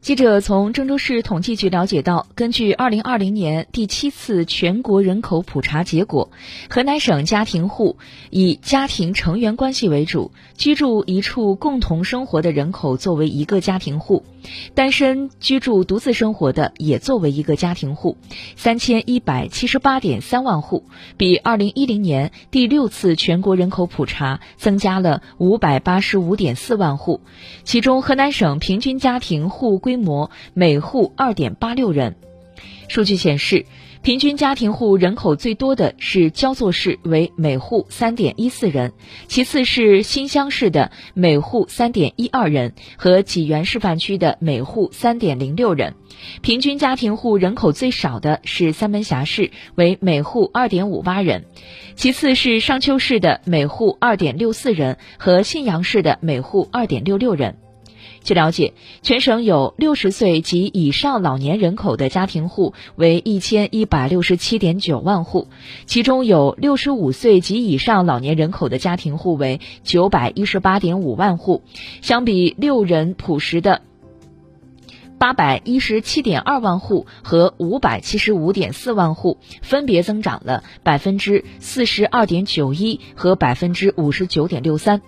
[0.00, 6.30] 记者从郑州市统计局了解到，根据二零二零年第七次全国人口普查结果，
[6.70, 7.98] 河南省家庭户
[8.30, 14.24] 以家庭成员关系为主，居住一处共同生活的人口作为一个家庭户，
[14.74, 18.16] 单身居住独自生活的也作为一个家庭户，
[18.56, 20.84] 三千一百七十八点三万户，
[21.18, 27.20] 比二零一零年第六次全国人口普查增加了五百八十五点四万户，
[27.64, 32.14] 其中河南省平均家庭户规规模每户二点八六人。
[32.86, 33.66] 数据显示，
[34.02, 38.90] 平均家庭户人口最多的是焦作市，为每户三点一四人；
[39.26, 45.94] 其次是新乡市的每户三点一二人和济源示范区的每户三点零六人。
[46.40, 51.42] 平均家庭户人口最少的是三门峡市，为每户二点五八人；
[51.96, 57.56] 其次是商丘市的每户二点六四人和信阳市的每户二点六六人。
[58.22, 65.48] 据了解，全省有六十岁及以上老年人口的家庭户为一千一百六十七点九万户，
[65.86, 71.62] 其中有六十五岁及以上老年人口的家庭户为九百一十八点五万户，
[72.02, 73.82] 相比六人朴实的
[75.18, 85.02] 八百一十七点二万户和五百七十五点四万户，分别增长了百分之四十二点九一和百分之五十九点六三。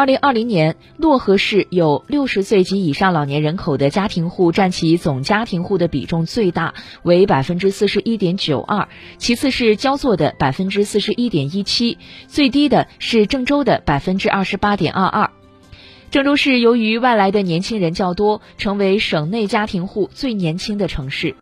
[0.00, 15.30] 二零二零年，漯河市有六十岁及以上老年人口的家庭户占其总家庭户的比重最大，为百分之四十一点九二，其次是焦作的百分之四十一点一七，最低的是郑州的百分之二十八点二二。
[16.10, 21.36] 郑州市由于外来的年轻人较多，成为省内家庭户最年轻的城市。